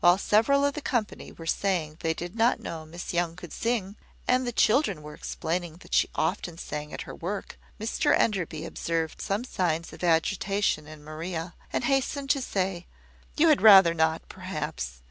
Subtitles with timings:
[0.00, 3.96] While several of the company were saying they did not know Miss Young could sing,
[4.28, 9.22] and the children were explaining that she often sang at her work, Mr Enderby observed
[9.22, 12.88] some signs of agitation in Maria, and hastened to say,
[13.38, 14.98] "You had rather not, perhaps.